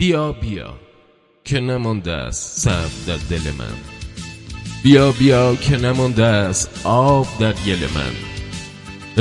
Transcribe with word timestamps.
بیا 0.00 0.32
بیا 0.32 0.74
که 1.44 1.60
نمانده 1.60 2.12
است 2.12 2.60
صف 2.60 3.06
در 3.06 3.16
دل 3.16 3.50
من. 3.58 3.74
بیا 4.82 5.12
بیا 5.12 5.56
که 5.56 5.76
نمانده 5.76 6.24
است 6.24 6.70
آب 6.84 7.26
در 7.40 7.52
گل 7.52 7.78
من. 7.94 8.12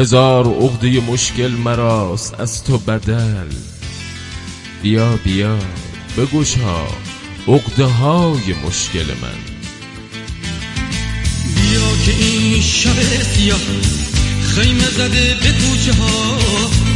هزار 0.01 0.47
عقده 0.47 0.99
مشکل 0.99 1.47
مراست 1.47 2.39
از 2.39 2.63
تو 2.63 2.77
بدل. 2.77 3.47
بیا 4.81 5.19
بیا 5.23 5.59
بگشا 6.17 6.87
عقده 7.47 7.85
های 7.85 8.53
مشکل 8.67 9.05
من. 9.21 9.39
بیا 11.55 12.05
که 12.05 12.11
این 12.23 12.61
شب 12.61 13.23
سیاه 13.23 13.59
خیمه 14.55 14.89
زده 14.89 15.35
به 15.43 15.51
کوچه 15.51 15.93
ها 15.93 16.37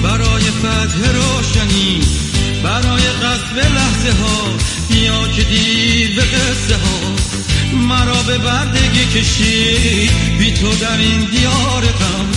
برای 0.04 0.44
فتح 0.44 1.12
روشنی 1.14 2.02
برای 2.64 3.02
قصد 3.24 3.58
لحظه 3.58 4.12
ها 4.22 4.48
بیا 4.90 5.28
که 5.28 5.44
دیر 5.44 6.16
به 6.16 6.22
قصه 6.22 6.76
ها. 6.76 7.16
مرا 7.78 8.24
به 8.24 8.38
بردگی 8.38 9.06
کشید 9.06 10.38
بی 10.38 10.52
تو 10.52 10.76
در 10.76 10.98
این 10.98 11.20
دیار 11.20 11.82
غم. 11.82 12.32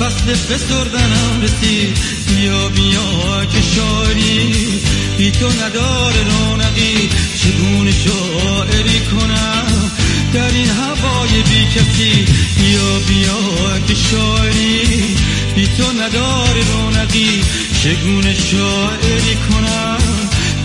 فصل 0.00 0.34
فسردنم 0.34 1.42
رسید 1.42 1.98
بیا 2.28 2.68
بیا 2.68 3.44
که 3.52 3.62
شاعری. 3.76 4.80
بی 5.18 5.30
تو 5.30 5.48
نداره 5.48 6.22
رونقی 6.30 7.08
چگونه 7.42 7.92
شاعری 7.92 9.00
کنم؟ 9.00 9.90
در 10.34 10.50
این 10.54 10.70
هوای 10.70 11.42
بی 11.42 11.64
کسی 11.74 12.26
بیا 12.58 12.98
بیا 13.08 13.78
که 13.86 13.94
شاعری. 13.94 15.17
بی 15.58 15.66
تو 15.66 15.92
نداره 15.92 16.72
رونقی. 16.72 17.42
چگونه 17.82 18.34
شاعری 18.34 19.36
کنم 19.50 19.98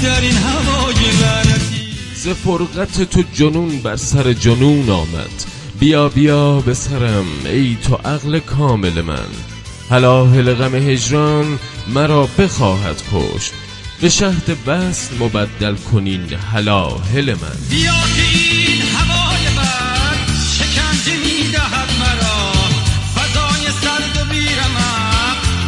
در 0.03 0.21
این 0.21 0.37
هوای 0.37 0.95
لعنتی 1.21 1.95
ز 2.15 2.27
فرقت 2.27 3.01
تو 3.01 3.23
جنون 3.33 3.79
بر 3.79 3.95
سر 3.95 4.33
جنون 4.33 4.89
آمد. 4.89 5.45
بیا 5.79 6.09
بیا 6.09 6.59
به 6.59 6.73
سرم 6.73 7.25
ای 7.45 7.77
تو 7.83 7.95
عقل 7.95 8.39
کامل 8.39 9.01
من. 9.01 9.29
هلاهل 9.89 10.53
غم 10.53 10.75
هجران 10.75 11.59
مرا 11.87 12.29
بخواهد 12.37 13.01
کشت. 13.13 13.51
به 14.01 14.09
شهد 14.09 14.65
بس 14.67 15.09
مبدل 15.19 15.75
کنین 15.75 16.33
هلاهل 16.53 17.33
من. 17.33 17.57
بیا 17.69 17.93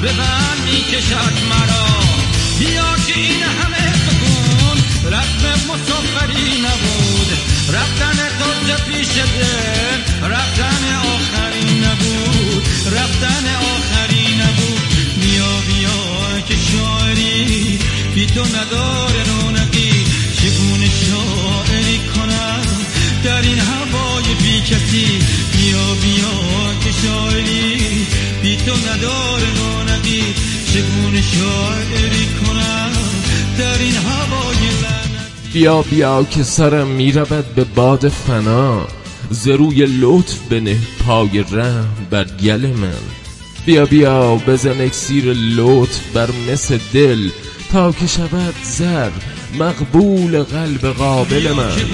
به 0.05 0.13
من 0.13 0.57
می‌کشد 0.65 1.35
مرا. 1.49 1.87
بیا 2.59 2.89
که 3.07 3.19
این 3.19 3.43
همه 3.43 3.93
سکون 4.05 4.77
رسم 5.13 5.43
مسافری 5.69 6.61
نبود. 6.65 7.29
رفتن 7.73 8.17
تو 8.39 8.91
پیش 8.91 9.07
دل 9.07 10.29
رفتن 10.29 10.83
آخری 11.13 11.79
نبود. 11.79 12.63
رفتن 12.85 13.45
آخری 13.73 14.27
نبود. 14.41 14.81
بیا 15.21 15.53
بیا 15.67 16.41
که 16.47 16.55
شاعری 16.71 17.79
بی 18.15 18.25
تو 18.25 18.45
نداره 18.45 19.23
رونقی. 19.23 20.05
چگونه 20.41 20.89
شاعری 21.05 21.99
کنم 22.15 22.65
در 23.23 23.41
این 23.41 23.59
هوای 23.59 24.23
بی 24.43 24.61
کسی؟ 24.61 25.19
بیا 25.57 25.93
بیا 25.93 26.35
که 26.83 26.91
شاعری 27.03 28.07
بی 28.41 28.57
تو 28.57 28.75
نداره 28.75 29.64
چگونه 30.75 31.21
شاعری 31.21 32.27
کنم 32.41 32.91
در 33.57 33.79
این 33.79 33.95
هوای 33.95 34.57
لعنتی؟ 34.57 35.49
بیا 35.53 35.81
بیا 35.81 36.23
که 36.23 36.43
سرم 36.43 36.87
می‌رود 36.87 37.55
به 37.55 37.63
باد 37.63 38.09
فنا. 38.09 38.87
ز 39.29 39.47
روی 39.47 39.85
لطف 39.85 40.37
بنه 40.49 40.77
پای 41.05 41.45
رحم 41.51 42.07
بر 42.09 42.23
گل 42.23 42.65
من. 42.65 43.03
بیا 43.65 43.85
بیا 43.85 44.35
بزن 44.35 44.81
اکسیر 44.81 45.33
لطف 45.33 45.99
بر 46.13 46.29
مس 46.31 46.71
دل. 46.71 47.29
تا 47.71 47.91
که 47.91 48.07
شود 48.07 48.55
زر 48.63 49.09
مقبول 49.59 50.43
قلب 50.43 50.87
قابل 50.87 51.51
من. 51.51 51.75
که 51.75 51.85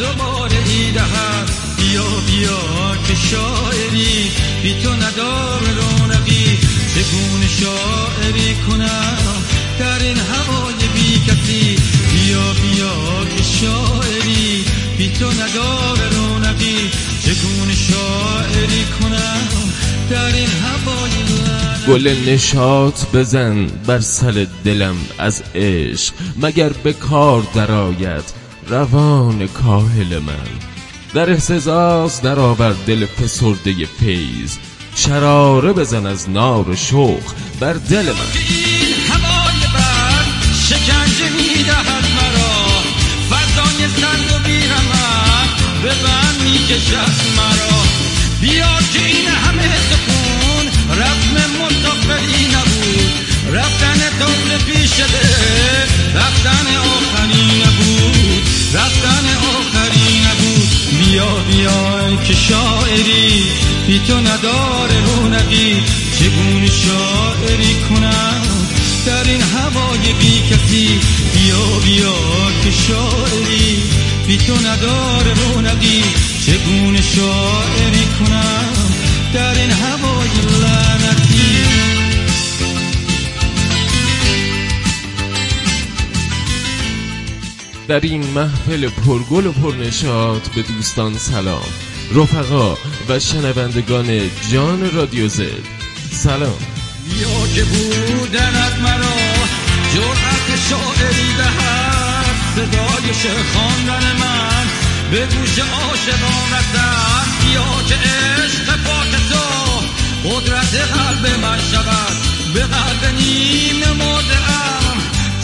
ای 0.00 0.92
دهد 0.92 1.50
بیا 1.76 2.02
بیا 2.02 2.96
که 3.08 3.14
شاعری 3.14 4.30
بی 4.62 4.74
تو 4.82 4.92
ندار 4.92 5.60
رونقی. 5.60 6.58
چگونه 6.94 7.48
شاعری 7.60 8.54
کنم؟ 8.68 9.42
در 9.78 10.02
این 10.02 10.16
هوای 10.16 10.74
بی 10.94 11.20
کسی. 11.26 11.76
بیا 12.12 12.52
بیا 12.52 13.24
که 13.36 13.42
شاعری 13.42 14.64
بی 14.98 15.12
تو 15.18 15.26
ندار 15.26 15.98
رونقی. 16.12 16.90
چگونه 17.24 17.74
شاعری 17.74 18.84
کنم؟ 19.00 19.72
در 20.10 20.34
این 20.36 20.48
هوای 20.64 21.10
گل 21.88 22.08
نشاط 22.08 23.04
بزن 23.14 23.66
بر 23.66 24.00
سر 24.00 24.46
دلم 24.64 24.96
از 25.18 25.42
عشق. 25.54 26.14
مگر 26.36 26.68
به 26.68 26.92
کار 26.92 27.42
درآید؟ 27.54 28.45
روان 28.68 29.46
کاهل 29.46 30.18
من. 30.18 30.48
در 31.14 31.30
احتزاز 31.30 32.22
درآور 32.22 32.76
دل 32.86 33.06
فسرده 33.06 33.86
پیز 34.00 34.58
شراره 34.94 35.72
بزن 35.72 36.06
از 36.06 36.30
نار 36.30 36.74
شوق 36.74 37.22
بر 37.60 37.72
دل 37.72 38.02
من. 38.02 38.32
این 38.34 38.94
هوای 39.08 39.60
بد 39.74 40.54
شکنجه 40.68 41.45
تو 64.06 64.20
نداره 64.20 65.04
رونقی. 65.06 65.82
چگونه 66.18 66.66
شاعری 66.66 67.74
کنم؟ 67.88 68.42
در 69.06 69.24
این 69.30 69.42
هوای 69.42 70.12
بی 70.20 70.42
کسی. 70.50 71.00
بیا 71.34 71.66
بیا 71.84 72.14
که 72.64 72.70
شاعری. 72.70 73.82
بی 74.26 74.36
تو 74.36 74.54
نداره 74.56 75.34
رونقی. 75.34 76.02
چگونه 76.46 77.02
شاعری 77.02 78.06
کنم؟ 78.18 78.72
در 79.34 79.54
این 79.54 79.70
هوای 79.70 80.28
لعنتی. 80.60 81.56
در 87.88 88.00
این 88.00 88.26
محفل 88.26 88.88
پرگل 88.88 89.46
و 89.46 89.52
پرنشاط 89.52 90.48
به 90.48 90.62
دوستان 90.62 91.18
سلام. 91.18 91.85
رفقا 92.14 92.76
و 93.08 93.18
شنوندگان 93.18 94.30
جان 94.52 94.90
رادیو 94.90 95.28
زد. 95.28 95.66
سلام. 96.12 96.58
یا 97.20 97.54
که 97.54 97.64
بودنت 97.64 98.78
مرا 98.82 99.16
جرأت 99.94 100.48
شاعری 100.70 101.32
دهد 101.38 102.36
صدای 102.56 103.14
شعر 103.22 103.42
خواندن 103.52 104.16
من 104.16 104.66
به 105.10 105.26
گوش 105.26 105.58
عاشقان 105.58 106.52
رسد 106.52 107.26
یا 107.54 107.88
که 107.88 107.94
عشق 107.94 108.76
پاک 108.84 109.10
تو 109.30 109.46
قدرت 110.28 110.74
قلب 110.74 111.40
من 111.42 111.58
شود 111.72 112.16
به 112.54 112.60
قلب 112.60 113.14
نیم 113.18 113.80
مرده 113.98 114.38
ام 114.50 114.98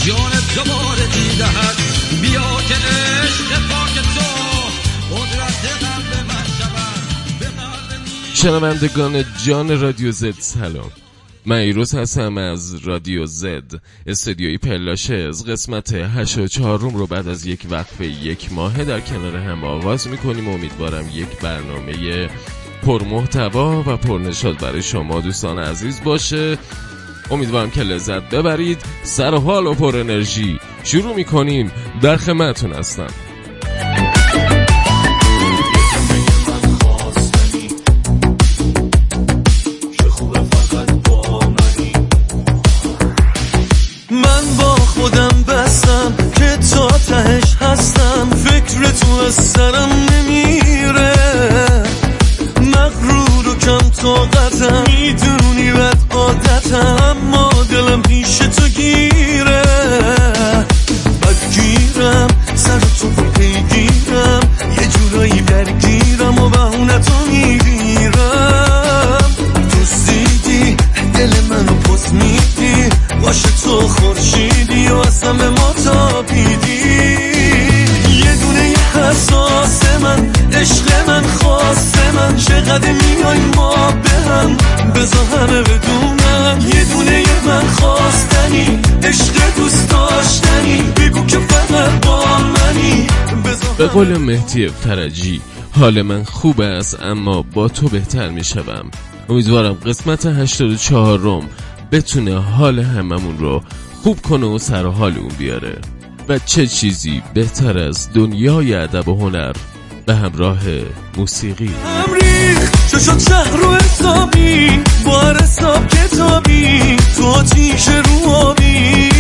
جان 0.07 0.33
دوباره 0.55 1.07
دیدهد 1.07 1.82
شنوندگان 8.43 9.25
جان 9.45 9.81
رادیو 9.81 10.13
زد 10.13 10.35
سلام. 10.39 10.91
من 11.47 11.57
ایروز 11.57 11.95
هستم 11.95 12.39
از 12.39 12.75
رادیو 12.75 13.27
زد 13.27 13.81
استودیوی 14.07 14.59
پلاشز. 14.59 15.45
قسمت 15.45 15.93
84 15.93 16.79
رو 16.79 17.07
بعد 17.07 17.29
از 17.29 17.47
یک 17.47 17.67
وقفه 17.71 18.07
یک 18.07 18.53
ماهه 18.53 18.85
در 18.85 19.01
کنار 19.01 19.37
هم 19.37 19.65
آغاز 19.65 20.09
می‌کنیم. 20.09 20.49
امیدوارم 20.49 21.09
یک 21.15 21.29
برنامه 21.43 22.31
پرمحتوا 22.83 23.81
و 23.87 23.97
پرنشاد 23.97 24.59
برای 24.59 24.83
شما 24.83 25.21
دوستان 25.21 25.59
عزیز 25.59 26.01
باشه. 26.05 26.59
امیدوارم 27.31 27.71
که 27.71 27.83
لذت 27.83 28.31
ببرید. 28.31 28.79
سر 29.03 29.35
حال 29.35 29.67
و 29.67 29.75
پر 29.75 29.97
انرژی 29.97 30.59
شروع 30.85 31.17
می‌کنیم. 31.17 31.73
در 32.03 32.17
خدمتتون 32.17 32.73
هستم. 32.73 33.09
طاقتم. 54.03 54.85
می‌دونی 54.87 55.73
بد 55.73 55.99
عادتم 56.11 56.97
اما 57.05 57.51
دلم 57.71 58.03
پیش 58.03 58.39
تو 58.39 58.69
گیره. 58.69 59.63
بدگیرم 61.23 62.27
سر 62.55 62.79
تو 63.01 63.09
پیگیرم 63.09 64.41
یه 64.81 64.89
جورایی 64.89 65.41
درگیرم 65.41 66.39
و 66.39 66.49
بهونتو 66.49 67.13
می‌گیرم. 67.31 67.63
دوستیدی 69.73 70.77
دل 71.15 71.41
منو 71.51 71.75
پس 71.75 72.13
میدی. 72.13 72.89
باشه 73.23 73.49
تو 73.65 73.89
خورشیدی 73.89 74.89
و 74.89 74.97
اصلا 74.97 75.33
به 75.33 75.51
ما 75.51 75.75
تابیدی 75.85 76.83
یه 78.25 78.37
دونه 78.37 78.75
حساس 78.95 79.81
من 80.03 80.31
عشق 80.63 81.09
من 81.09 81.23
خواست 81.23 81.99
من. 82.15 82.37
چقدر 82.37 82.93
میای 82.93 83.39
ما 83.57 83.93
به 83.93 84.11
هم؟ 84.11 84.57
بزا 84.95 85.25
همه 85.25 85.63
بدونم. 85.63 86.59
یه 86.75 86.85
دونه 86.85 87.23
من 87.47 87.67
خواستنی. 87.67 88.81
عشق 89.03 89.57
دوست 89.57 89.91
داشتنی. 89.91 90.83
بگو 90.97 91.27
که 91.27 91.39
فقط 91.39 92.07
با 92.07 92.25
منی. 92.39 93.07
به 93.79 93.87
قول 93.87 94.19
مهدی 94.19 94.69
فرجی 94.69 95.41
حال 95.73 96.03
من 96.03 96.25
خوب 96.25 96.61
است 96.61 97.03
اما 97.03 97.43
با 97.43 97.69
تو 97.69 97.89
بهتر 97.89 98.29
می 98.29 98.45
شوم 98.45 98.91
امیدوارم 99.29 99.73
قسمت 99.73 100.27
84 100.27 101.19
روم 101.19 101.49
بتونه 101.93 102.41
حال 102.41 102.79
هممون 102.79 103.39
رو 103.39 103.63
خوب 104.03 104.21
کنه 104.21 104.47
و 104.47 104.59
سر 104.59 104.87
حال 104.87 105.19
اون 105.19 105.33
بیاره. 105.39 105.79
و 106.29 106.39
چه 106.39 106.67
چیزی 106.67 107.23
بهتر 107.35 107.79
از 107.79 108.13
دنیای 108.13 108.75
ادب 108.75 109.09
و 109.09 109.15
هنر؟ 109.15 109.53
به 110.07 110.15
همراه 110.15 110.59
موسیقی. 111.17 111.67
هم 111.67 112.15
ریخ 112.15 112.71
چه 112.91 112.99
شد 112.99 113.19
شهر 113.19 113.57
رو 113.57 113.75
حسابی؟ 113.75 114.83
با 115.07 115.21
هر 115.21 115.43
حساب 115.43 115.89
کتابی. 115.89 116.97
تو 117.17 117.27
آتیش 117.27 117.89
رو 117.89 118.31
آبی 118.31 119.11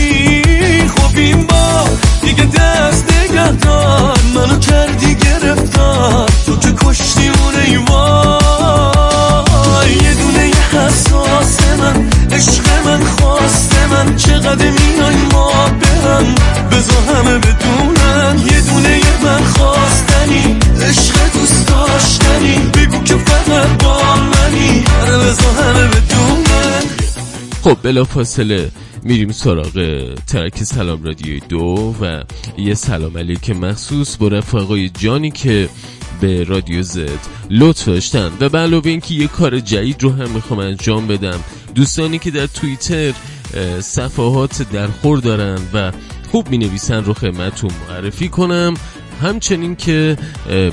خب 0.96 1.16
این 1.16 1.46
با 1.46 1.84
دیگه 2.22 2.44
دست 2.44 3.12
نگه 3.12 3.52
دار 3.52 4.18
منو 4.34 4.58
کردی 4.58 5.14
گرفتار. 5.14 6.28
تو 6.46 6.56
که 6.56 6.72
کشتی 6.72 7.28
اون 7.28 7.84
وای. 7.88 9.92
یه 9.92 10.14
دونه 10.14 10.48
یه 10.48 10.80
حساس 10.80 11.58
من 11.78 12.08
عشق 12.32 12.64
من 12.84 13.04
خواست 13.04 13.74
من. 13.90 14.16
چقدر 14.16 14.70
میای 14.70 15.16
ما 15.32 15.52
برم 15.52 16.34
بزا 16.70 17.00
همه 17.14 17.38
بدونن 17.38 17.51
خب 27.62 27.76
بلا 27.82 28.04
فاصله 28.04 28.70
میریم 29.02 29.32
سراغ 29.32 30.04
ترک 30.26 30.62
سلام 30.62 31.04
رادیوی 31.04 31.40
دو 31.48 31.94
و 32.00 32.22
یه 32.58 32.74
سلام 32.74 33.18
علیک 33.18 33.50
مخصوص 33.50 34.16
با 34.16 34.28
رفقای 34.28 34.88
جانی 34.88 35.30
که 35.30 35.68
به 36.20 36.44
رادیو 36.44 36.82
زد 36.82 37.18
لطف 37.50 37.84
داشتن. 37.84 38.32
و 38.40 38.48
به 38.48 38.58
علاوه 38.58 38.86
اینکه 38.90 39.14
یه 39.14 39.26
کار 39.26 39.60
جدید 39.60 40.02
رو 40.02 40.10
هم 40.10 40.30
می‌خوام 40.30 40.60
انجام 40.60 41.06
بدم. 41.06 41.40
دوستانی 41.74 42.18
که 42.18 42.30
در 42.30 42.46
توییتر 42.46 43.12
صفحات 43.80 44.72
درخور 44.72 45.18
دارن 45.18 45.58
و 45.74 45.92
خوب 46.30 46.50
می 46.50 46.58
نویسن 46.58 47.04
رو 47.04 47.14
خدمتتون 47.14 47.70
معرفی 47.88 48.28
کنم. 48.28 48.74
همچنین 49.22 49.76
که 49.76 50.16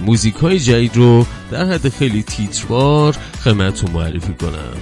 موزیک 0.06 0.36
های 0.36 0.60
جدید 0.60 0.96
رو 0.96 1.26
در 1.52 1.66
حد 1.66 1.90
خیلی 1.90 2.24
تیتروار 2.24 3.18
خدمتتون 3.44 3.92
معرفی 3.92 4.34
کنم. 4.34 4.74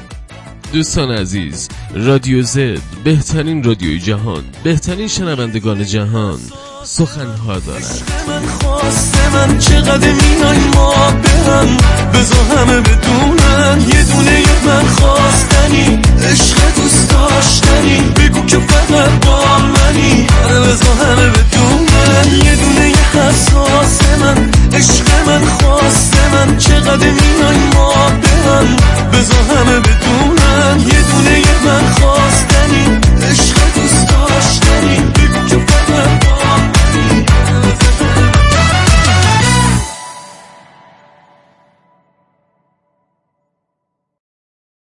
دوستان 0.73 1.11
عزیز 1.11 1.69
رادیو 1.93 2.41
زد 2.41 2.81
بهترین 3.03 3.63
رادیوی 3.63 3.99
جهان 3.99 4.43
بهترین 4.63 5.07
شنوندگان 5.07 5.85
جهان 5.85 6.39
سخن 6.83 7.05
سخنها 7.05 7.59
دارد. 7.59 8.01
من 8.27 8.47
خواسته 8.47 9.29
من 9.33 9.59
چقدر 9.59 10.11
میای 10.11 10.57
ما 10.75 10.93
برم 11.11 11.77
بزا 12.13 12.43
همه 12.43 12.79
بدونن 12.81 13.81
یه 13.87 14.03
دونه 14.03 14.39
یه 14.39 14.65
من 14.65 14.85
خواستنی. 14.85 15.99
عشق 16.31 16.57
دوست 16.75 17.09
داشتنی 17.09 18.01
بگو 18.15 18.45
که 18.45 18.57
فقط 18.57 19.25
با 19.25 19.57
منی. 19.57 20.27
آره 20.45 20.75
همه 21.03 21.29
بدونن 21.29 22.45
یه 22.45 22.55
دونه 22.55 22.89
یه 22.89 23.21
حساس 23.21 24.01
من. 24.21 24.51
عشق 24.73 25.27
من 25.27 25.45
خواسته 25.45 26.33
من 26.33 26.57
چقدر 26.57 27.09
میای 27.09 27.57
ما 27.75 27.93
برم 27.93 28.75
بزا 29.13 29.55
همه 29.55 29.79
بدونن. 29.79 30.36